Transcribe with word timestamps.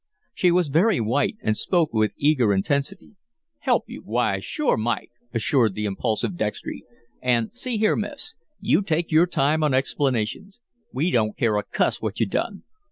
She 0.33 0.49
was 0.49 0.67
very 0.69 0.99
white, 0.99 1.37
and 1.43 1.55
spoke 1.55 1.93
with 1.93 2.15
eager 2.17 2.55
intensity. 2.55 3.17
"Help 3.59 3.83
you? 3.85 4.01
Why, 4.03 4.39
sure 4.39 4.75
Mike!" 4.75 5.11
assured 5.31 5.75
the 5.75 5.85
impulsive 5.85 6.37
Dextry, 6.37 6.83
"an', 7.21 7.51
see 7.51 7.77
here, 7.77 7.95
Miss 7.95 8.33
you 8.59 8.81
take 8.81 9.11
your 9.11 9.27
time 9.27 9.63
on 9.63 9.75
explanations. 9.75 10.59
We 10.91 11.11
don't 11.11 11.37
care 11.37 11.55
a 11.55 11.63
cuss 11.63 12.01
what 12.01 12.19
you 12.19 12.25
done. 12.25 12.63